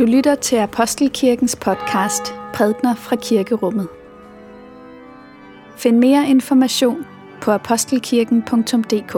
Du 0.00 0.04
lytter 0.04 0.34
til 0.34 0.56
Apostelkirkens 0.56 1.56
podcast 1.56 2.34
Prædner 2.54 2.94
fra 2.94 3.16
Kirkerummet. 3.16 3.88
Find 5.76 5.98
mere 5.98 6.28
information 6.28 7.06
på 7.40 7.52
apostelkirken.dk. 7.52 9.12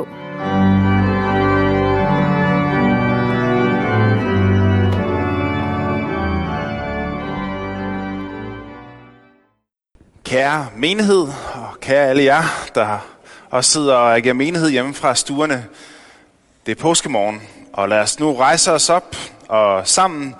Kære 10.24 10.66
menighed, 10.76 11.28
og 11.54 11.80
kære 11.80 12.06
alle 12.06 12.24
jer, 12.24 12.42
der 12.74 12.98
også 13.50 13.70
sidder 13.70 13.94
og 13.94 14.16
agerer 14.16 14.34
menighed 14.34 14.70
hjemme 14.70 14.94
fra 14.94 15.14
stuerne. 15.14 15.64
Det 16.66 16.78
er 16.78 16.82
påskemorgen, 16.82 17.42
og 17.72 17.88
lad 17.88 17.98
os 17.98 18.20
nu 18.20 18.34
rejse 18.34 18.72
os 18.72 18.90
op 18.90 19.16
og 19.48 19.88
sammen 19.88 20.34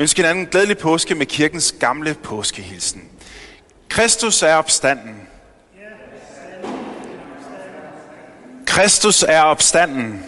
ønske 0.00 0.30
en 0.30 0.46
glædelig 0.46 0.78
påske 0.78 1.14
med 1.14 1.26
kirkens 1.26 1.74
gamle 1.80 2.14
påskehilsen. 2.14 3.02
Kristus 3.88 4.42
er 4.42 4.54
opstanden. 4.54 5.28
Kristus 8.66 9.22
er 9.22 9.40
opstanden. 9.40 10.24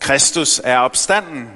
Kristus 0.00 0.60
er 0.64 0.78
opstanden. 0.78 1.48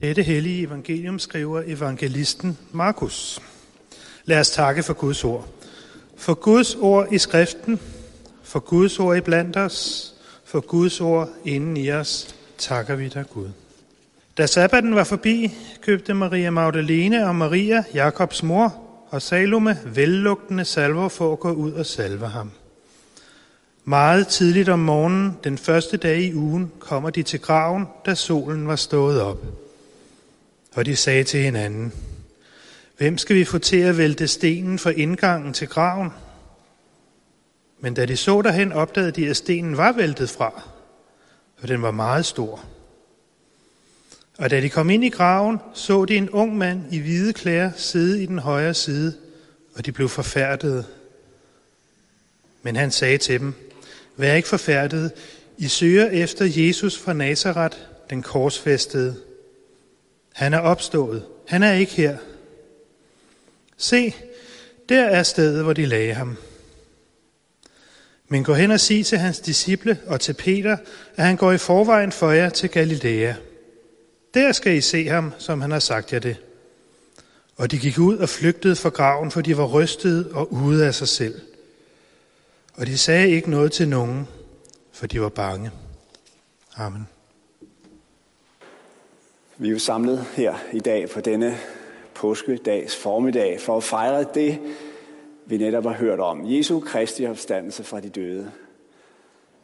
Dette 0.00 0.22
hellige 0.22 0.66
evangelium 0.66 1.18
skriver 1.18 1.62
evangelisten 1.66 2.58
Markus. 2.72 3.40
Lad 4.24 4.40
os 4.40 4.50
takke 4.50 4.82
for 4.82 4.94
Guds 4.94 5.24
ord. 5.24 5.48
For 6.16 6.34
Guds 6.34 6.74
ord 6.74 7.12
i 7.12 7.18
skriften, 7.18 7.80
for 8.42 8.60
Guds 8.60 8.98
ord 8.98 9.16
i 9.16 9.20
blandt 9.20 9.56
os, 9.56 10.11
for 10.52 10.60
Guds 10.60 11.00
ord 11.00 11.28
inden 11.44 11.76
i 11.76 11.90
os, 11.90 12.34
takker 12.58 12.94
vi 12.96 13.08
dig 13.08 13.24
Gud. 13.30 13.48
Da 14.38 14.46
sabbaten 14.46 14.94
var 14.94 15.04
forbi, 15.04 15.54
købte 15.80 16.14
Maria 16.14 16.50
Magdalene 16.50 17.26
og 17.26 17.36
Maria, 17.36 17.84
Jakobs 17.94 18.42
mor, 18.42 18.82
og 19.08 19.22
Salome 19.22 19.78
vellugtende 19.84 20.64
salver 20.64 21.08
for 21.08 21.32
at 21.32 21.40
gå 21.40 21.52
ud 21.52 21.72
og 21.72 21.86
salve 21.86 22.26
ham. 22.26 22.50
Meget 23.84 24.26
tidligt 24.28 24.68
om 24.68 24.78
morgenen, 24.78 25.38
den 25.44 25.58
første 25.58 25.96
dag 25.96 26.20
i 26.20 26.34
ugen, 26.34 26.72
kommer 26.78 27.10
de 27.10 27.22
til 27.22 27.40
graven, 27.40 27.86
da 28.06 28.14
solen 28.14 28.68
var 28.68 28.76
stået 28.76 29.20
op. 29.20 29.44
Og 30.74 30.86
de 30.86 30.96
sagde 30.96 31.24
til 31.24 31.40
hinanden, 31.40 31.92
Hvem 32.98 33.18
skal 33.18 33.36
vi 33.36 33.44
få 33.44 33.58
til 33.58 33.76
at 33.80 33.98
vælte 33.98 34.28
stenen 34.28 34.78
for 34.78 34.90
indgangen 34.90 35.52
til 35.52 35.68
graven? 35.68 36.10
Men 37.82 37.94
da 37.94 38.06
de 38.06 38.16
så 38.16 38.42
derhen, 38.42 38.72
opdagede 38.72 39.12
de, 39.12 39.28
at 39.28 39.36
stenen 39.36 39.76
var 39.76 39.92
væltet 39.92 40.30
fra, 40.30 40.62
for 41.58 41.66
den 41.66 41.82
var 41.82 41.90
meget 41.90 42.26
stor. 42.26 42.64
Og 44.38 44.50
da 44.50 44.60
de 44.60 44.70
kom 44.70 44.90
ind 44.90 45.04
i 45.04 45.08
graven, 45.08 45.58
så 45.74 46.04
de 46.04 46.16
en 46.16 46.30
ung 46.30 46.58
mand 46.58 46.92
i 46.92 46.98
hvide 46.98 47.32
klæder 47.32 47.70
sidde 47.76 48.22
i 48.22 48.26
den 48.26 48.38
højre 48.38 48.74
side, 48.74 49.16
og 49.74 49.86
de 49.86 49.92
blev 49.92 50.08
forfærdede. 50.08 50.84
Men 52.62 52.76
han 52.76 52.90
sagde 52.90 53.18
til 53.18 53.40
dem, 53.40 53.54
Vær 54.16 54.34
ikke 54.34 54.48
forfærdede, 54.48 55.10
I 55.58 55.68
søger 55.68 56.06
efter 56.06 56.44
Jesus 56.56 56.98
fra 56.98 57.12
Nazareth, 57.12 57.78
den 58.10 58.22
korsfæstede. 58.22 59.16
Han 60.32 60.54
er 60.54 60.58
opstået. 60.58 61.24
Han 61.48 61.62
er 61.62 61.72
ikke 61.72 61.92
her. 61.92 62.18
Se, 63.76 64.14
der 64.88 65.04
er 65.04 65.22
stedet, 65.22 65.62
hvor 65.62 65.72
de 65.72 65.86
lagde 65.86 66.14
ham. 66.14 66.36
Men 68.32 68.44
gå 68.44 68.54
hen 68.54 68.70
og 68.70 68.80
sig 68.80 69.06
til 69.06 69.18
hans 69.18 69.40
disciple 69.40 69.98
og 70.06 70.20
til 70.20 70.32
Peter, 70.32 70.76
at 71.16 71.24
han 71.24 71.36
går 71.36 71.52
i 71.52 71.58
forvejen 71.58 72.12
for 72.12 72.30
jer 72.30 72.48
til 72.48 72.70
Galilea. 72.70 73.34
Der 74.34 74.52
skal 74.52 74.74
I 74.74 74.80
se 74.80 75.08
ham, 75.08 75.32
som 75.38 75.60
han 75.60 75.70
har 75.70 75.78
sagt 75.78 76.12
jer 76.12 76.18
det. 76.18 76.36
Og 77.56 77.70
de 77.70 77.78
gik 77.78 77.98
ud 77.98 78.16
og 78.16 78.28
flygtede 78.28 78.76
fra 78.76 78.88
graven, 78.88 79.30
for 79.30 79.40
de 79.40 79.56
var 79.56 79.66
rystede 79.66 80.30
og 80.32 80.52
ude 80.52 80.86
af 80.86 80.94
sig 80.94 81.08
selv. 81.08 81.40
Og 82.74 82.86
de 82.86 82.98
sagde 82.98 83.30
ikke 83.30 83.50
noget 83.50 83.72
til 83.72 83.88
nogen, 83.88 84.28
for 84.92 85.06
de 85.06 85.20
var 85.20 85.28
bange. 85.28 85.70
Amen. 86.76 87.08
Vi 89.56 89.68
er 89.68 89.72
jo 89.72 89.78
samlet 89.78 90.24
her 90.34 90.54
i 90.72 90.80
dag 90.80 91.10
på 91.10 91.20
denne 91.20 91.58
påskedags 92.14 92.96
formiddag 92.96 93.60
for 93.60 93.76
at 93.76 93.84
fejre 93.84 94.24
det, 94.34 94.58
vi 95.46 95.56
netop 95.56 95.84
har 95.84 95.92
hørt 95.92 96.20
om. 96.20 96.42
Jesu 96.44 96.80
Kristi 96.80 97.26
opstandelse 97.26 97.84
fra 97.84 98.00
de 98.00 98.08
døde. 98.08 98.52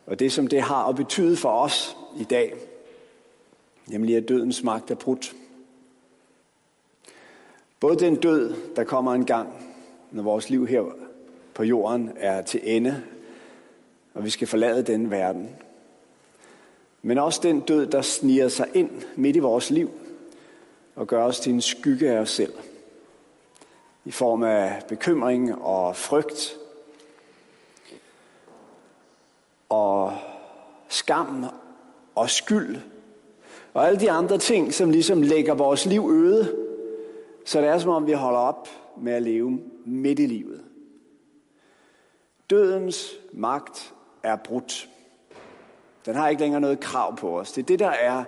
Og 0.06 0.18
det, 0.18 0.32
som 0.32 0.46
det 0.46 0.62
har 0.62 0.88
at 0.88 0.96
betyde 0.96 1.36
for 1.36 1.50
os 1.50 1.96
i 2.20 2.24
dag, 2.24 2.54
nemlig 3.86 4.16
at 4.16 4.28
dødens 4.28 4.62
magt 4.62 4.90
er 4.90 4.94
brudt. 4.94 5.34
Både 7.80 7.98
den 7.98 8.16
død, 8.16 8.54
der 8.76 8.84
kommer 8.84 9.14
en 9.14 9.24
gang, 9.24 9.48
når 10.10 10.22
vores 10.22 10.50
liv 10.50 10.66
her 10.66 10.82
på 11.54 11.62
jorden 11.62 12.10
er 12.16 12.42
til 12.42 12.60
ende, 12.64 13.02
og 14.14 14.24
vi 14.24 14.30
skal 14.30 14.48
forlade 14.48 14.82
den 14.82 15.10
verden. 15.10 15.50
Men 17.02 17.18
også 17.18 17.40
den 17.42 17.60
død, 17.60 17.86
der 17.86 18.02
sniger 18.02 18.48
sig 18.48 18.66
ind 18.74 18.90
midt 19.16 19.36
i 19.36 19.38
vores 19.38 19.70
liv 19.70 19.90
og 20.96 21.06
gør 21.06 21.24
os 21.24 21.40
til 21.40 21.52
en 21.52 21.60
skygge 21.60 22.10
af 22.10 22.18
os 22.18 22.30
selv– 22.30 22.52
i 24.08 24.10
form 24.10 24.42
af 24.42 24.82
bekymring 24.88 25.62
og 25.62 25.96
frygt 25.96 26.56
og 29.68 30.18
skam 30.88 31.46
og 32.14 32.30
skyld 32.30 32.76
og 33.74 33.86
alle 33.86 34.00
de 34.00 34.10
andre 34.10 34.38
ting, 34.38 34.74
som 34.74 34.90
ligesom 34.90 35.22
lægger 35.22 35.54
vores 35.54 35.86
liv 35.86 36.08
øde, 36.10 36.56
så 37.44 37.60
det 37.60 37.68
er 37.68 37.78
som 37.78 37.90
om 37.90 38.06
vi 38.06 38.12
holder 38.12 38.38
op 38.38 38.68
med 38.96 39.12
at 39.12 39.22
leve 39.22 39.60
midt 39.84 40.18
i 40.18 40.26
livet. 40.26 40.64
Dødens 42.50 43.14
magt 43.32 43.94
er 44.22 44.36
brudt. 44.36 44.88
Den 46.06 46.14
har 46.14 46.28
ikke 46.28 46.42
længere 46.42 46.60
noget 46.60 46.80
krav 46.80 47.16
på 47.16 47.38
os. 47.40 47.52
Det 47.52 47.62
er 47.62 47.66
det, 47.66 47.78
der 47.78 47.90
er 47.90 48.24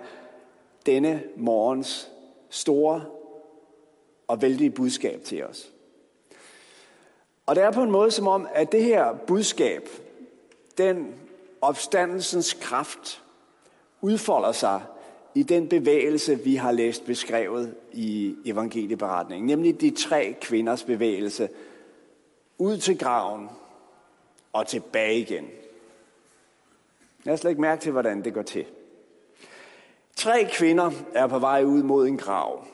denne 0.85 1.23
morgens 1.37 2.11
store 2.49 3.05
og 4.27 4.41
vældige 4.41 4.69
budskab 4.69 5.23
til 5.23 5.43
os. 5.43 5.70
Og 7.45 7.55
det 7.55 7.63
er 7.63 7.71
på 7.71 7.83
en 7.83 7.91
måde 7.91 8.11
som 8.11 8.27
om, 8.27 8.47
at 8.53 8.71
det 8.71 8.83
her 8.83 9.13
budskab, 9.27 9.89
den 10.77 11.15
opstandelsens 11.61 12.53
kraft, 12.53 13.23
udfolder 14.01 14.51
sig 14.51 14.81
i 15.35 15.43
den 15.43 15.69
bevægelse, 15.69 16.39
vi 16.43 16.55
har 16.55 16.71
læst 16.71 17.05
beskrevet 17.05 17.75
i 17.91 18.35
evangelieberetningen, 18.45 19.47
nemlig 19.47 19.81
de 19.81 19.91
tre 19.91 20.35
kvinders 20.41 20.83
bevægelse 20.83 21.49
ud 22.57 22.77
til 22.77 22.97
graven 22.97 23.49
og 24.53 24.67
tilbage 24.67 25.19
igen. 25.19 25.49
Jeg 27.25 27.31
har 27.31 27.35
slet 27.35 27.51
ikke 27.51 27.61
mærke 27.61 27.81
til, 27.81 27.91
hvordan 27.91 28.23
det 28.23 28.33
går 28.33 28.41
til. 28.41 28.65
Tre 30.15 30.49
kvinder 30.51 30.91
er 31.13 31.27
på 31.27 31.39
vej 31.39 31.63
ud 31.63 31.83
mod 31.83 32.07
en 32.07 32.17
grav. 32.17 32.65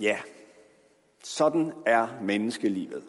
Ja, 0.00 0.18
sådan 1.22 1.72
er 1.86 2.08
menneskelivet. 2.22 3.02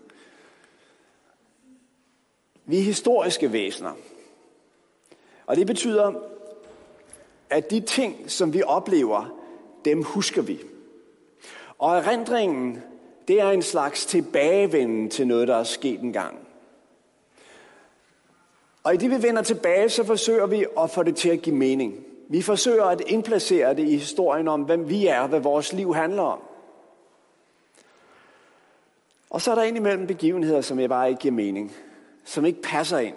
Vi 2.69 2.78
er 2.78 2.83
historiske 2.83 3.51
væsener. 3.51 3.91
Og 5.45 5.55
det 5.55 5.67
betyder, 5.67 6.13
at 7.50 7.72
de 7.72 7.79
ting, 7.79 8.31
som 8.31 8.53
vi 8.53 8.63
oplever, 8.63 9.38
dem 9.85 10.03
husker 10.03 10.41
vi. 10.41 10.59
Og 11.78 11.97
erindringen, 11.97 12.83
det 13.28 13.41
er 13.41 13.49
en 13.49 13.61
slags 13.61 14.05
tilbagevenden 14.05 15.09
til 15.09 15.28
noget, 15.28 15.47
der 15.47 15.55
er 15.55 15.64
sket 15.64 15.99
engang. 15.99 16.37
Og 18.84 18.93
i 18.93 18.97
det 18.97 19.11
vi 19.11 19.23
vender 19.23 19.41
tilbage, 19.41 19.90
så 19.90 20.03
forsøger 20.03 20.46
vi 20.46 20.66
at 20.79 20.90
få 20.90 21.03
det 21.03 21.16
til 21.16 21.29
at 21.29 21.41
give 21.41 21.55
mening. 21.55 22.05
Vi 22.29 22.41
forsøger 22.41 22.84
at 22.84 23.02
indplacere 23.02 23.73
det 23.73 23.84
i 23.84 23.97
historien 23.97 24.47
om, 24.47 24.61
hvem 24.61 24.90
vi 24.90 25.08
er, 25.08 25.28
hvad 25.28 25.40
vores 25.40 25.73
liv 25.73 25.96
handler 25.96 26.23
om. 26.23 26.40
Og 29.29 29.41
så 29.41 29.52
er 29.52 29.55
der 29.55 29.63
indimellem 29.63 30.08
begivenheder, 30.08 30.61
som 30.61 30.79
jeg 30.79 30.90
bare 30.90 31.09
ikke 31.09 31.22
giver 31.22 31.34
mening. 31.34 31.72
Som 32.28 32.46
ikke 32.46 32.62
passer 32.62 33.00
ind. 33.00 33.16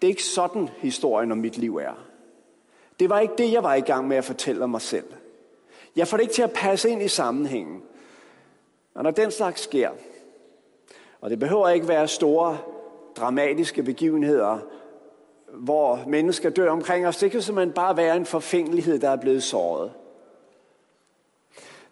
Det 0.00 0.06
er 0.06 0.10
ikke 0.10 0.24
sådan, 0.24 0.68
historien 0.78 1.32
om 1.32 1.38
mit 1.38 1.58
liv 1.58 1.76
er. 1.76 2.06
Det 3.00 3.10
var 3.10 3.20
ikke 3.20 3.34
det, 3.38 3.52
jeg 3.52 3.62
var 3.62 3.74
i 3.74 3.80
gang 3.80 4.08
med 4.08 4.16
at 4.16 4.24
fortælle 4.24 4.64
om 4.64 4.70
mig 4.70 4.80
selv. 4.80 5.12
Jeg 5.96 6.08
får 6.08 6.16
det 6.16 6.24
ikke 6.24 6.34
til 6.34 6.42
at 6.42 6.52
passe 6.52 6.90
ind 6.90 7.02
i 7.02 7.08
sammenhængen. 7.08 7.82
Og 8.94 9.02
når 9.02 9.10
den 9.10 9.30
slags 9.30 9.60
sker, 9.60 9.90
og 11.20 11.30
det 11.30 11.38
behøver 11.38 11.68
ikke 11.68 11.88
være 11.88 12.08
store, 12.08 12.58
dramatiske 13.16 13.82
begivenheder, 13.82 14.58
hvor 15.52 16.04
mennesker 16.06 16.50
dør 16.50 16.70
omkring 16.70 17.06
os, 17.06 17.16
det 17.16 17.30
kan 17.30 17.42
simpelthen 17.42 17.74
bare 17.74 17.96
være 17.96 18.16
en 18.16 18.26
forfængelighed, 18.26 18.98
der 18.98 19.10
er 19.10 19.16
blevet 19.16 19.42
såret. 19.42 19.92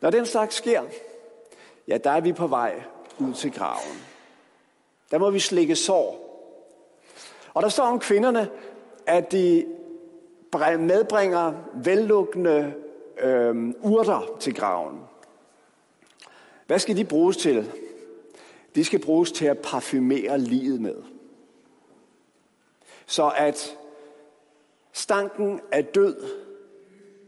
Når 0.01 0.11
den 0.11 0.27
slags 0.27 0.55
sker, 0.55 0.83
ja, 1.89 1.99
der 1.99 2.11
er 2.11 2.21
vi 2.21 2.33
på 2.33 2.47
vej 2.47 2.83
ud 3.19 3.35
til 3.35 3.53
graven. 3.53 4.14
Der 5.11 5.19
må 5.19 5.31
vi 5.31 5.39
slikke 5.39 5.77
sår. 5.77 6.25
Og 7.55 7.63
der 7.63 7.69
står 7.69 7.85
om 7.85 7.99
kvinderne, 7.99 8.51
at 9.07 9.33
de 9.33 9.67
medbringer 10.79 11.53
vellukkende 11.75 12.75
øh, 13.19 13.75
urter 13.83 14.37
til 14.41 14.55
graven. 14.55 15.01
Hvad 16.67 16.79
skal 16.79 16.97
de 16.97 17.05
bruges 17.05 17.37
til? 17.37 17.73
De 18.75 18.85
skal 18.85 19.01
bruges 19.01 19.33
til 19.33 19.47
at 19.47 19.59
parfumere 19.59 20.39
livet 20.39 20.81
med. 20.81 20.97
Så 23.07 23.33
at 23.37 23.77
stanken 24.93 25.61
af 25.73 25.85
død 25.85 26.17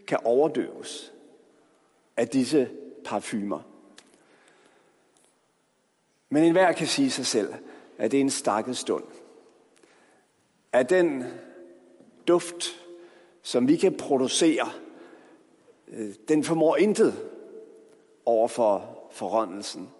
kan 0.06 0.18
overdøves 0.24 1.12
af 2.16 2.28
disse 2.28 2.68
parfumer. 3.04 3.60
Men 6.28 6.44
enhver 6.44 6.72
kan 6.72 6.86
sige 6.86 7.10
sig 7.10 7.26
selv, 7.26 7.54
at 7.98 8.10
det 8.10 8.16
er 8.16 8.20
en 8.20 8.30
stakket 8.30 8.76
stund. 8.76 9.04
At 10.72 10.90
den 10.90 11.24
duft, 12.28 12.64
som 13.42 13.68
vi 13.68 13.76
kan 13.76 13.96
producere, 13.96 14.68
øh, 15.88 16.14
den 16.28 16.44
formår 16.44 16.76
intet 16.76 17.28
over 18.24 18.48
for 18.48 18.98
forrådnelsen. 19.10 19.90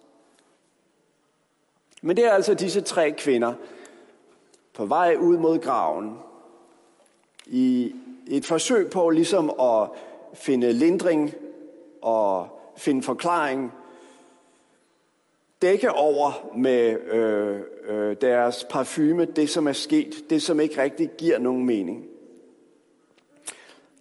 Men 2.01 2.17
det 2.17 2.25
er 2.25 2.31
altså 2.31 2.53
disse 2.53 2.81
tre 2.81 3.11
kvinder 3.11 3.53
på 4.73 4.85
vej 4.85 5.15
ud 5.19 5.37
mod 5.37 5.59
graven 5.59 6.17
i 7.45 7.95
et 8.27 8.45
forsøg 8.45 8.89
på 8.89 9.09
ligesom 9.09 9.49
at 9.59 9.89
finde 10.33 10.73
lindring 10.73 11.33
og 12.01 12.59
finde 12.77 13.03
forklaring, 13.03 13.73
dække 15.61 15.91
over 15.91 16.51
med 16.57 16.99
øh, 17.11 17.59
øh, 17.87 18.15
deres 18.21 18.65
parfume 18.69 19.25
det, 19.25 19.49
som 19.49 19.67
er 19.67 19.73
sket, 19.73 20.29
det, 20.29 20.41
som 20.41 20.59
ikke 20.59 20.81
rigtig 20.81 21.09
giver 21.17 21.39
nogen 21.39 21.65
mening. 21.65 22.05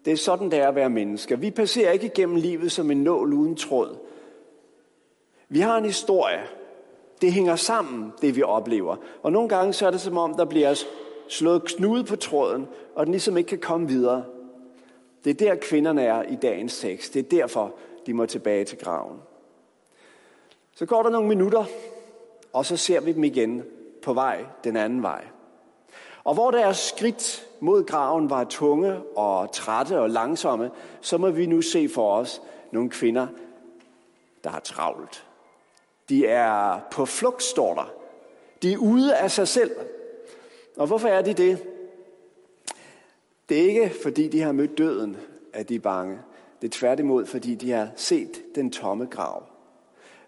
Det 0.04 0.12
er 0.12 0.16
sådan, 0.16 0.50
det 0.50 0.58
er 0.58 0.68
at 0.68 0.74
være 0.74 0.90
mennesker. 0.90 1.36
Vi 1.36 1.50
passerer 1.50 1.92
ikke 1.92 2.06
igennem 2.06 2.36
livet 2.36 2.72
som 2.72 2.90
en 2.90 3.02
nål 3.02 3.32
uden 3.32 3.56
tråd. 3.56 3.96
Vi 5.48 5.60
har 5.60 5.78
en 5.78 5.84
historie. 5.84 6.40
Det 7.20 7.32
hænger 7.32 7.56
sammen, 7.56 8.12
det 8.20 8.36
vi 8.36 8.42
oplever. 8.42 8.96
Og 9.22 9.32
nogle 9.32 9.48
gange 9.48 9.72
så 9.72 9.86
er 9.86 9.90
det 9.90 10.00
som 10.00 10.18
om, 10.18 10.34
der 10.34 10.44
bliver 10.44 10.84
slået 11.28 11.64
knude 11.64 12.04
på 12.04 12.16
tråden, 12.16 12.66
og 12.94 13.06
den 13.06 13.12
ligesom 13.12 13.36
ikke 13.36 13.48
kan 13.48 13.58
komme 13.58 13.88
videre. 13.88 14.24
Det 15.24 15.42
er 15.42 15.46
der 15.46 15.60
kvinderne 15.60 16.02
er 16.02 16.22
i 16.22 16.34
dagens 16.42 16.80
tekst. 16.80 17.14
Det 17.14 17.24
er 17.24 17.28
derfor, 17.38 17.74
de 18.06 18.14
må 18.14 18.26
tilbage 18.26 18.64
til 18.64 18.78
graven. 18.78 19.18
Så 20.78 20.86
går 20.86 21.02
der 21.02 21.10
nogle 21.10 21.28
minutter, 21.28 21.64
og 22.52 22.66
så 22.66 22.76
ser 22.76 23.00
vi 23.00 23.12
dem 23.12 23.24
igen 23.24 23.64
på 24.02 24.12
vej 24.12 24.44
den 24.64 24.76
anden 24.76 25.02
vej. 25.02 25.24
Og 26.24 26.34
hvor 26.34 26.50
deres 26.50 26.76
skridt 26.76 27.48
mod 27.60 27.84
graven 27.84 28.30
var 28.30 28.44
tunge 28.44 29.02
og 29.16 29.52
trætte 29.52 30.00
og 30.00 30.10
langsomme, 30.10 30.70
så 31.00 31.18
må 31.18 31.30
vi 31.30 31.46
nu 31.46 31.62
se 31.62 31.88
for 31.88 32.16
os 32.16 32.42
nogle 32.70 32.90
kvinder, 32.90 33.26
der 34.44 34.50
har 34.50 34.60
travlt. 34.60 35.26
De 36.08 36.26
er 36.26 36.80
på 36.90 37.06
flugt, 37.06 37.42
står 37.42 37.74
der. 37.74 37.92
De 38.62 38.72
er 38.72 38.78
ude 38.78 39.16
af 39.16 39.30
sig 39.30 39.48
selv. 39.48 39.70
Og 40.76 40.86
hvorfor 40.86 41.08
er 41.08 41.22
de 41.22 41.32
det? 41.32 41.66
Det 43.48 43.58
er 43.58 43.62
ikke, 43.62 43.92
fordi 44.02 44.28
de 44.28 44.40
har 44.40 44.52
mødt 44.52 44.78
døden, 44.78 45.16
at 45.52 45.68
de 45.68 45.74
er 45.74 45.80
bange. 45.80 46.18
Det 46.62 46.68
er 46.68 46.78
tværtimod, 46.78 47.26
fordi 47.26 47.54
de 47.54 47.70
har 47.70 47.88
set 47.96 48.42
den 48.54 48.72
tomme 48.72 49.06
grav. 49.06 49.55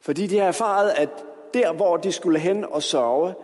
Fordi 0.01 0.27
de 0.27 0.39
har 0.39 0.47
erfaret, 0.47 0.91
at 0.97 1.09
der, 1.55 1.73
hvor 1.73 1.97
de 1.97 2.13
skulle 2.13 2.39
hen 2.39 2.65
og 2.65 2.83
sørge, 2.83 3.35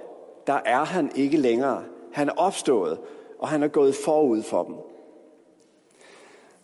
der 0.47 0.61
er 0.65 0.85
han 0.85 1.13
ikke 1.15 1.37
længere. 1.37 1.85
Han 2.13 2.29
er 2.29 2.33
opstået, 2.33 2.99
og 3.39 3.49
han 3.49 3.63
er 3.63 3.69
gået 3.69 3.95
forud 3.95 4.43
for 4.43 4.63
dem. 4.63 4.75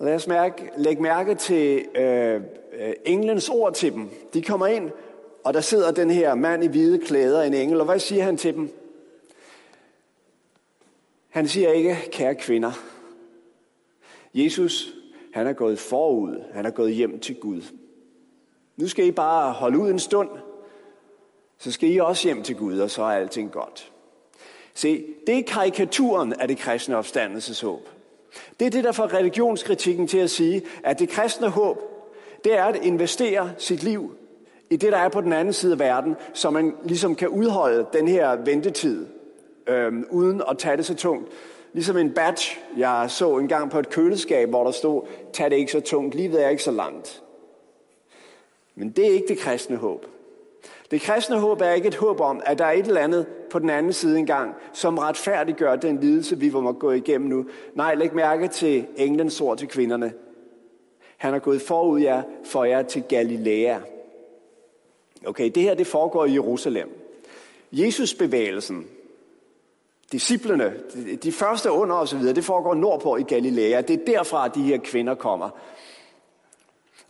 Lad 0.01 0.15
os 0.15 0.27
mærke, 0.27 0.71
lægge 0.77 1.03
mærke 1.03 1.35
til 1.35 1.85
øh, 1.95 2.41
øh, 2.73 2.93
englens 3.05 3.49
ord 3.49 3.75
til 3.75 3.93
dem. 3.93 4.11
De 4.35 4.43
kommer 4.43 4.67
ind, 4.67 4.91
og 5.45 5.55
der 5.55 5.61
sidder 5.61 5.91
den 5.91 6.11
her 6.11 6.35
mand 6.35 6.65
i 6.65 6.67
hvide 6.67 6.99
klæder, 6.99 7.43
en 7.43 7.55
engel, 7.55 7.81
og 7.81 7.87
hvad 7.87 7.99
siger 7.99 8.25
han 8.25 8.37
til 8.37 8.55
dem? 8.55 8.71
Han 11.29 11.49
siger 11.49 11.73
ikke, 11.73 11.97
kære 12.13 12.35
kvinder. 12.35 12.73
Jesus, 14.35 14.95
han 15.33 15.47
er 15.47 15.53
gået 15.53 15.79
forud. 15.79 16.43
Han 16.53 16.67
er 16.67 16.71
gået 16.71 16.95
hjem 16.95 17.21
til 17.21 17.35
Gud. 17.35 17.63
Nu 18.81 18.89
skal 18.89 19.07
I 19.07 19.11
bare 19.11 19.53
holde 19.53 19.79
ud 19.79 19.91
en 19.91 19.99
stund. 19.99 20.29
Så 21.59 21.73
skal 21.73 21.93
I 21.93 21.99
også 21.99 22.29
hjem 22.29 22.43
til 22.43 22.57
Gud, 22.57 22.79
og 22.79 22.91
så 22.91 23.03
er 23.03 23.07
alting 23.07 23.53
godt. 23.53 23.93
Se, 24.75 25.05
det 25.27 25.39
er 25.39 25.43
karikaturen 25.43 26.33
af 26.33 26.49
det 26.49 26.59
kristne 26.59 26.97
opstandelseshåb. 26.97 27.89
Det 28.61 28.67
er 28.67 28.71
det, 28.71 28.85
der 28.85 28.93
får 28.93 29.15
religionskritikken 29.15 30.07
til 30.07 30.19
at 30.19 30.31
sige, 30.31 30.63
at 30.85 30.99
det 30.99 31.09
kristne 31.09 31.49
håb, 31.49 31.79
det 32.45 32.59
er 32.59 32.65
at 32.65 32.77
investere 32.77 33.51
sit 33.59 33.83
liv 33.83 34.15
i 34.71 34.77
det, 34.77 34.93
der 34.93 34.99
er 34.99 35.09
på 35.09 35.21
den 35.21 35.33
anden 35.33 35.55
side 35.55 35.73
af 35.73 35.79
verden, 35.79 36.17
så 36.35 36.51
man 36.51 36.75
ligesom 36.85 37.15
kan 37.15 37.29
udholde 37.29 37.87
den 37.93 38.09
her 38.09 38.37
ventetid, 38.37 39.07
øh, 39.67 39.93
uden 40.11 40.43
at 40.49 40.59
tage 40.59 40.77
det 40.77 40.87
så 40.87 40.95
tungt. 40.95 41.29
Ligesom 41.73 41.97
en 41.97 42.13
badge, 42.13 42.59
jeg 42.77 43.07
så 43.09 43.39
engang 43.39 43.71
på 43.71 43.79
et 43.79 43.91
køleskab, 43.91 44.49
hvor 44.49 44.65
der 44.65 44.71
stod, 44.71 45.03
tag 45.33 45.51
det 45.51 45.57
ikke 45.57 45.73
så 45.73 45.81
tungt, 45.81 46.15
livet 46.15 46.45
er 46.45 46.49
ikke 46.49 46.63
så 46.63 46.71
langt. 46.71 47.23
Men 48.81 48.91
det 48.91 49.07
er 49.07 49.11
ikke 49.11 49.29
det 49.29 49.39
kristne 49.39 49.77
håb. 49.77 50.07
Det 50.91 51.01
kristne 51.01 51.39
håb 51.39 51.61
er 51.61 51.71
ikke 51.71 51.89
et 51.89 51.95
håb 51.95 52.21
om, 52.21 52.41
at 52.47 52.59
der 52.59 52.65
er 52.65 52.73
et 52.73 52.87
eller 52.87 53.01
andet 53.01 53.27
på 53.51 53.59
den 53.59 53.71
anden 53.71 53.93
side 53.93 54.19
engang, 54.19 54.55
som 54.73 54.99
retfærdiggør 54.99 55.77
den 55.77 56.01
lidelse, 56.01 56.39
vi 56.39 56.51
må 56.51 56.73
gå 56.73 56.91
igennem 56.91 57.29
nu. 57.29 57.47
Nej, 57.75 57.95
læg 57.95 58.15
mærke 58.15 58.49
til 58.49 58.87
englens 58.97 59.41
ord 59.41 59.59
til 59.59 59.69
kvinderne. 59.69 60.13
Han 61.17 61.35
er 61.35 61.39
gået 61.39 61.63
forud 61.63 62.01
jer 62.01 62.23
for 62.45 62.65
jer 62.65 62.83
til 62.83 63.03
Galilea. 63.03 63.79
Okay, 65.27 65.51
det 65.55 65.63
her 65.63 65.75
det 65.75 65.87
foregår 65.87 66.25
i 66.25 66.33
Jerusalem. 66.33 66.89
Jesusbevægelsen, 67.73 68.87
disciplene, 70.13 70.75
de 71.23 71.33
første 71.33 71.71
under 71.71 71.97
og 71.97 72.09
så 72.09 72.17
videre, 72.17 72.35
det 72.35 72.45
foregår 72.45 72.75
nordpå 72.75 73.17
i 73.17 73.23
Galilea. 73.23 73.81
Det 73.81 74.01
er 74.01 74.05
derfra, 74.05 74.49
de 74.49 74.63
her 74.63 74.79
kvinder 74.79 75.15
kommer. 75.15 75.51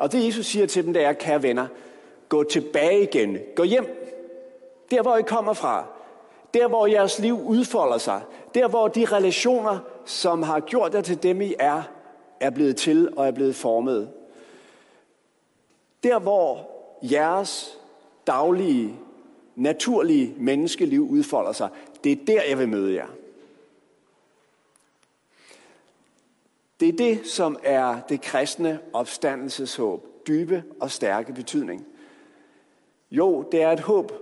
Og 0.01 0.13
det 0.13 0.27
Jesus 0.27 0.47
siger 0.47 0.67
til 0.67 0.85
dem, 0.85 0.93
det 0.93 1.05
er, 1.05 1.13
kære 1.13 1.43
venner, 1.43 1.67
gå 2.29 2.45
tilbage 2.45 3.03
igen. 3.03 3.39
Gå 3.57 3.63
hjem. 3.63 3.87
Der, 4.91 5.03
hvor 5.03 5.17
I 5.17 5.23
kommer 5.23 5.53
fra. 5.53 5.85
Der, 6.55 6.69
hvor 6.69 6.87
jeres 6.87 7.19
liv 7.19 7.41
udfolder 7.47 7.99
sig. 7.99 8.21
Der, 8.55 8.69
hvor 8.69 8.89
de 8.89 9.05
relationer, 9.05 9.79
som 10.05 10.43
har 10.43 10.61
gjort 10.61 10.95
jer 10.95 11.01
til 11.01 11.23
dem, 11.23 11.41
I 11.41 11.55
er, 11.59 11.83
er 12.41 12.51
blevet 12.51 12.77
til 12.77 13.09
og 13.17 13.27
er 13.27 13.31
blevet 13.31 13.57
formet. 13.57 14.11
Der, 16.03 16.19
hvor 16.19 16.71
jeres 17.03 17.79
daglige, 18.27 18.95
naturlige 19.57 20.35
menneskeliv 20.37 21.09
udfolder 21.11 21.53
sig, 21.53 21.69
det 22.05 22.13
er 22.13 22.25
der, 22.27 22.43
jeg 22.49 22.59
vil 22.59 22.69
møde 22.69 22.95
jer. 22.95 23.07
Det 26.81 26.89
er 26.89 26.93
det, 26.93 27.27
som 27.27 27.59
er 27.63 28.01
det 28.09 28.21
kristne 28.21 28.81
opstandelseshåb. 28.93 30.07
Dybe 30.27 30.65
og 30.81 30.91
stærke 30.91 31.33
betydning. 31.33 31.87
Jo, 33.11 33.49
det 33.53 33.63
er 33.63 33.71
et 33.71 33.81
håb 33.81 34.13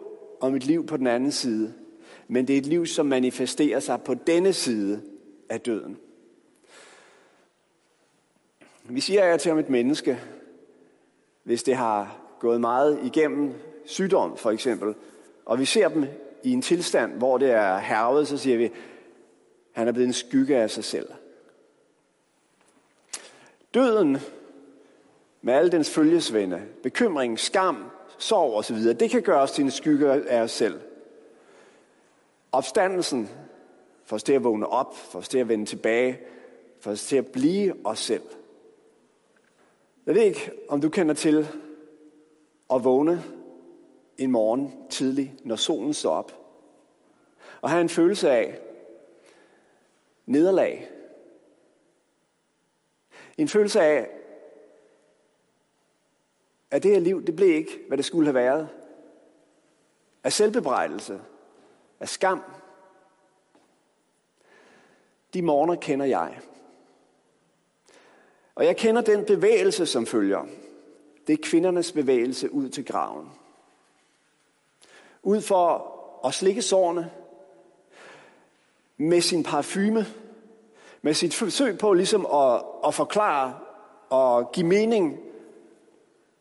om 0.41 0.55
et 0.55 0.67
liv 0.67 0.87
på 0.87 0.97
den 0.97 1.07
anden 1.07 1.33
side. 1.33 1.75
Men 2.29 2.49
det 2.49 2.55
er 2.55 2.59
et 2.59 2.67
liv, 2.67 2.87
som 2.87 3.07
manifesterer 3.07 3.81
sig 3.81 4.03
på 4.03 4.15
denne 4.15 4.53
side 4.53 5.03
af 5.49 5.61
døden. 5.61 5.99
Vi 8.85 9.01
siger 9.01 9.25
jeg 9.25 9.41
til 9.41 9.53
om 9.53 9.59
et 9.59 9.69
menneske, 9.69 10.21
hvis 11.43 11.63
det 11.63 11.77
har 11.77 12.21
gået 12.39 12.61
meget 12.61 13.01
igennem 13.05 13.55
sygdom 13.85 14.37
for 14.37 14.51
eksempel, 14.51 14.95
og 15.45 15.59
vi 15.59 15.65
ser 15.65 15.89
dem 15.89 16.07
i 16.45 16.53
en 16.53 16.63
tilstand, 16.63 17.13
hvor 17.13 17.39
det 17.39 17.51
er 17.51 17.79
hervet, 17.79 18.29
så 18.29 18.39
siger 18.39 18.57
vi, 18.57 18.71
han 19.73 19.89
er 19.89 19.93
blevet 19.93 20.07
en 20.07 20.13
skygge 20.13 20.57
af 20.57 20.71
sig 20.71 20.85
selv. 20.85 21.09
Døden 23.75 24.17
med 25.43 25.55
alle 25.55 25.73
dens 25.73 25.91
følgesvende, 25.91 26.63
bekymring, 26.83 27.39
skam, 27.39 27.91
sorg 28.19 28.55
osv., 28.55 28.77
det 28.77 29.11
kan 29.11 29.23
gøre 29.23 29.41
os 29.41 29.53
til 29.53 29.65
en 29.65 29.71
skygge 29.71 30.13
af 30.13 30.43
os 30.43 30.51
selv. 30.51 30.81
Opstandelsen 32.53 33.29
får 34.05 34.17
os 34.17 34.23
til 34.23 34.33
at 34.33 34.45
vågne 34.45 34.67
op, 34.67 34.97
får 34.97 35.19
os 35.19 35.29
til 35.29 35.39
at 35.39 35.49
vende 35.49 35.67
tilbage, 35.67 36.21
får 36.81 36.91
os 36.91 37.07
til 37.07 37.17
at 37.17 37.27
blive 37.27 37.75
os 37.85 37.99
selv. 37.99 38.23
Jeg 40.07 40.15
ved 40.15 40.23
ikke, 40.23 40.51
om 40.69 40.81
du 40.81 40.89
kender 40.89 41.15
til 41.15 41.49
at 42.75 42.85
vågne 42.85 43.25
en 44.19 44.31
morgen 44.31 44.75
tidlig, 44.91 45.35
når 45.45 45.57
solen 45.57 45.95
står 45.95 46.11
op, 46.11 46.33
og 47.61 47.71
have 47.71 47.81
en 47.81 47.89
følelse 47.89 48.31
af 48.31 48.59
nederlag, 50.27 50.89
en 53.39 53.49
følelse 53.49 53.81
af, 53.81 54.09
at 56.71 56.83
det 56.83 56.91
her 56.91 57.01
liv, 57.01 57.27
det 57.27 57.37
blev 57.37 57.49
ikke, 57.49 57.85
hvad 57.89 57.99
det 57.99 58.05
skulle 58.05 58.27
have 58.27 58.35
været. 58.35 58.69
Af 60.25 60.33
selvbebrejdelse. 60.33 61.21
Af 62.01 62.09
skam. 62.09 62.43
De 65.35 65.43
morgener 65.43 65.75
kender 65.75 66.07
jeg. 66.07 66.41
Og 68.55 68.65
jeg 68.65 68.77
kender 68.77 69.03
den 69.03 69.25
bevægelse, 69.25 69.87
som 69.87 70.07
følger. 70.07 70.47
Det 71.27 71.33
er 71.33 71.43
kvindernes 71.43 71.93
bevægelse 71.93 72.53
ud 72.53 72.69
til 72.69 72.85
graven. 72.85 73.31
Ud 75.23 75.41
for 75.41 75.95
at 76.27 76.35
slikke 76.35 76.63
sårene 76.63 77.11
med 78.97 79.21
sin 79.21 79.43
parfume, 79.43 80.07
med 81.03 81.15
sit 81.15 81.35
forsøg 81.35 81.79
på 81.79 81.93
ligesom 81.93 82.27
at, 82.27 82.63
at 82.87 82.95
forklare 82.95 83.59
og 84.11 84.53
give 84.53 84.67
mening 84.67 85.19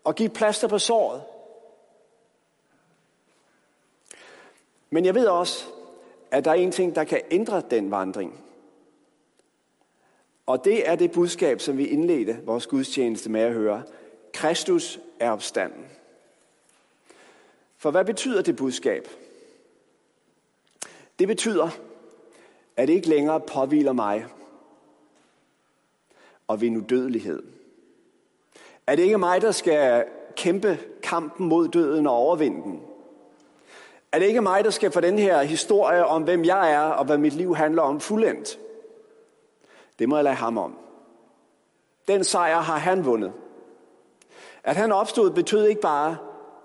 og 0.04 0.16
give 0.16 0.30
plaster 0.30 0.68
på 0.68 0.80
såret. 0.80 1.22
Men 4.90 5.06
jeg 5.06 5.16
ved 5.16 5.28
også, 5.28 5.66
at 6.32 6.46
der 6.46 6.52
er 6.52 6.56
en 6.56 6.72
ting, 6.72 6.96
der 6.96 7.04
kan 7.04 7.22
ændre 7.32 7.62
den 7.70 7.92
vandring. 7.92 8.44
Og 10.46 10.66
det 10.66 10.90
er 10.90 10.96
det 10.96 11.12
budskab, 11.12 11.62
som 11.62 11.78
vi 11.78 11.88
indledte 11.88 12.40
vores 12.46 12.68
gudstjeneste 12.68 13.30
med 13.30 13.42
at 13.42 13.54
høre. 13.54 13.84
Kristus 14.34 15.00
er 15.20 15.32
opstanden. 15.32 15.86
For 17.78 17.92
hvad 17.92 18.06
betyder 18.06 18.42
det 18.42 18.56
budskab? 18.56 19.08
Det 21.20 21.28
betyder, 21.28 21.70
at 22.78 22.88
det 22.88 22.94
ikke 22.94 23.10
længere 23.10 23.40
påviler 23.40 23.94
mig 23.94 24.26
og 26.48 26.62
vinde 26.62 26.80
udødelighed. 26.80 27.44
Er 28.88 28.96
det 28.96 29.04
ikke 29.04 29.18
mig, 29.18 29.42
der 29.42 29.51
skal 29.51 30.06
kæmpe 30.36 30.80
kampen 31.04 31.48
mod 31.50 31.68
døden 31.68 32.08
og 32.08 32.13
overvinde 32.13 32.63
den. 32.63 32.82
Er 34.12 34.20
det 34.20 34.25
ikke 34.25 34.42
mig, 34.42 34.63
der 34.63 34.70
skal 34.70 34.92
få 34.92 35.00
den 35.00 35.20
her 35.20 35.42
historie 35.42 36.06
om, 36.06 36.24
hvem 36.24 36.46
jeg 36.46 36.74
er 36.74 36.82
og 36.82 37.06
hvad 37.06 37.18
mit 37.18 37.34
liv 37.34 37.56
handler 37.56 37.82
om 37.82 38.00
fuldendt. 38.00 38.60
Det 40.00 40.10
må 40.10 40.16
jeg 40.16 40.24
lade 40.24 40.36
ham 40.36 40.58
om. 40.58 40.77
Den 42.08 42.24
sejr 42.24 42.60
har 42.60 42.77
han 42.77 43.06
vundet. 43.06 43.34
At 44.63 44.75
han 44.75 44.92
opstod 44.92 45.32
betød 45.32 45.66
ikke 45.66 45.82
bare, 45.82 46.18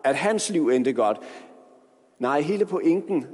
at 0.04 0.16
hans 0.16 0.50
liv 0.50 0.68
endte 0.68 0.92
godt. 0.92 1.20
Nej, 2.18 2.40
hele 2.40 2.66
pointen 2.66 3.26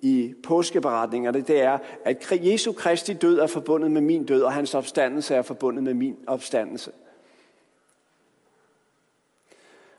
i 0.00 0.34
påskeberetningerne, 0.42 1.40
det 1.40 1.60
er, 1.60 1.78
at 2.04 2.32
Jesu 2.32 2.72
Kristi 2.72 3.12
død 3.12 3.38
er 3.38 3.46
forbundet 3.46 3.90
med 3.90 4.00
min 4.00 4.26
død, 4.26 4.42
og 4.42 4.52
hans 4.52 4.74
opstandelse 4.74 5.34
er 5.34 5.42
forbundet 5.42 5.84
med 5.84 5.94
min 5.94 6.16
opstandelse. 6.26 6.92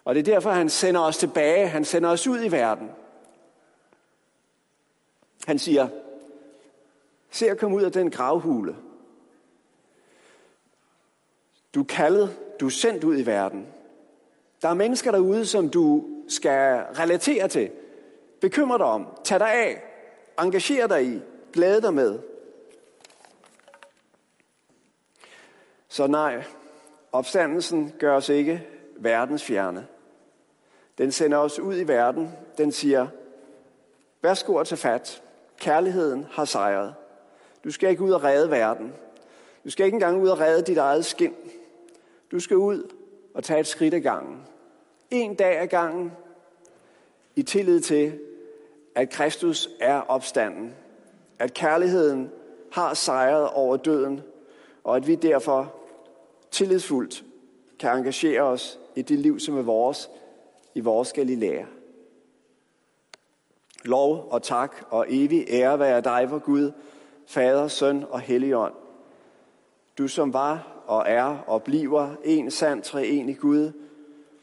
Og 0.05 0.15
det 0.15 0.27
er 0.27 0.33
derfor, 0.33 0.51
han 0.51 0.69
sender 0.69 1.01
os 1.01 1.17
tilbage. 1.17 1.67
Han 1.67 1.85
sender 1.85 2.09
os 2.09 2.27
ud 2.27 2.43
i 2.43 2.51
verden. 2.51 2.89
Han 5.47 5.59
siger, 5.59 5.87
se 7.29 7.49
at 7.49 7.57
komme 7.57 7.75
ud 7.75 7.81
af 7.81 7.91
den 7.91 8.11
gravhule. 8.11 8.75
Du 11.75 11.81
er 11.81 11.85
kaldet, 11.85 12.37
du 12.59 12.65
er 12.65 12.69
sendt 12.69 13.03
ud 13.03 13.17
i 13.17 13.25
verden. 13.25 13.67
Der 14.61 14.69
er 14.69 14.73
mennesker 14.73 15.11
derude, 15.11 15.45
som 15.45 15.69
du 15.69 16.05
skal 16.27 16.85
relatere 16.99 17.47
til. 17.47 17.71
Bekymre 18.41 18.77
dig 18.77 18.85
om. 18.85 19.07
Tag 19.23 19.39
dig 19.39 19.53
af. 19.53 19.88
Engager 20.41 20.87
dig 20.87 21.05
i. 21.05 21.21
Glæde 21.53 21.81
dig 21.81 21.93
med. 21.93 22.19
Så 25.87 26.07
nej, 26.07 26.43
opstandelsen 27.11 27.93
gør 27.99 28.15
os 28.15 28.29
ikke 28.29 28.67
verdens 28.97 29.43
fjerne. 29.43 29.87
Den 30.97 31.11
sender 31.11 31.37
os 31.37 31.59
ud 31.59 31.77
i 31.79 31.87
verden. 31.87 32.31
Den 32.57 32.71
siger, 32.71 33.07
værsgo 34.21 34.57
at 34.57 34.67
tage 34.67 34.77
fat. 34.77 35.23
Kærligheden 35.59 36.25
har 36.31 36.45
sejret. 36.45 36.95
Du 37.63 37.71
skal 37.71 37.89
ikke 37.89 38.03
ud 38.03 38.11
og 38.11 38.23
redde 38.23 38.51
verden. 38.51 38.93
Du 39.63 39.69
skal 39.69 39.85
ikke 39.85 39.95
engang 39.95 40.21
ud 40.21 40.27
og 40.27 40.39
redde 40.39 40.61
dit 40.61 40.77
eget 40.77 41.05
skin. 41.05 41.35
Du 42.31 42.39
skal 42.39 42.57
ud 42.57 42.91
og 43.33 43.43
tage 43.43 43.59
et 43.59 43.67
skridt 43.67 43.93
ad 43.93 43.99
gangen. 43.99 44.47
En 45.11 45.35
dag 45.35 45.59
ad 45.59 45.67
gangen. 45.67 46.11
I 47.35 47.43
tillid 47.43 47.81
til, 47.81 48.19
at 48.99 49.09
Kristus 49.09 49.69
er 49.79 50.01
opstanden. 50.01 50.73
At 51.39 51.53
kærligheden 51.53 52.29
har 52.71 52.93
sejret 52.93 53.49
over 53.49 53.77
døden. 53.77 54.21
Og 54.83 54.95
at 54.95 55.07
vi 55.07 55.15
derfor 55.15 55.73
tillidsfuldt 56.51 57.23
kan 57.79 57.97
engagere 57.97 58.41
os 58.41 58.79
i 58.95 59.01
det 59.01 59.19
liv, 59.19 59.39
som 59.39 59.57
er 59.57 59.61
vores, 59.61 60.09
i 60.75 60.79
vores 60.79 61.13
Galilea. 61.13 61.63
Lov 63.85 64.27
og 64.31 64.43
tak 64.43 64.75
og 64.89 65.05
evig 65.09 65.45
ære 65.49 65.79
være 65.79 66.01
dig, 66.01 66.31
vor 66.31 66.39
Gud, 66.39 66.71
Fader, 67.27 67.67
Søn 67.67 68.05
og 68.09 68.19
Helligånd. 68.19 68.73
Du 69.97 70.07
som 70.07 70.33
var 70.33 70.83
og 70.85 71.03
er 71.07 71.43
og 71.47 71.63
bliver 71.63 72.15
en 72.23 72.51
sand 72.51 72.83
treenig 72.83 73.37
Gud, 73.37 73.71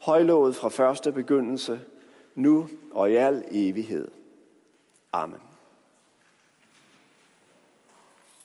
højlovet 0.03 0.57
fra 0.57 0.69
første 0.69 1.13
begyndelse, 1.13 1.81
nu 2.35 2.69
og 2.93 3.11
i 3.11 3.15
al 3.15 3.45
evighed. 3.51 4.09
Amen. 5.17 5.46